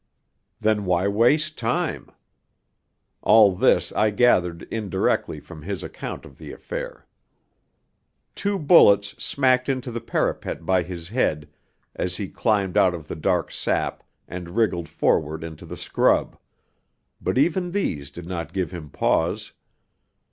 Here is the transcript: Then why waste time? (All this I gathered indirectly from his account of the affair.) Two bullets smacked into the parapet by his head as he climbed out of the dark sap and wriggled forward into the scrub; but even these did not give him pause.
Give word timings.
Then 0.59 0.85
why 0.85 1.07
waste 1.07 1.59
time? 1.59 2.09
(All 3.21 3.53
this 3.55 3.91
I 3.91 4.09
gathered 4.09 4.63
indirectly 4.71 5.39
from 5.39 5.61
his 5.61 5.83
account 5.83 6.25
of 6.25 6.39
the 6.39 6.51
affair.) 6.51 7.05
Two 8.33 8.57
bullets 8.57 9.09
smacked 9.23 9.69
into 9.69 9.91
the 9.91 10.01
parapet 10.01 10.65
by 10.65 10.81
his 10.81 11.09
head 11.09 11.47
as 11.95 12.17
he 12.17 12.29
climbed 12.29 12.77
out 12.77 12.95
of 12.95 13.07
the 13.09 13.15
dark 13.15 13.51
sap 13.51 14.01
and 14.27 14.55
wriggled 14.57 14.89
forward 14.89 15.43
into 15.43 15.67
the 15.67 15.77
scrub; 15.77 16.35
but 17.21 17.37
even 17.37 17.69
these 17.69 18.09
did 18.09 18.25
not 18.25 18.53
give 18.53 18.71
him 18.71 18.89
pause. 18.89 19.53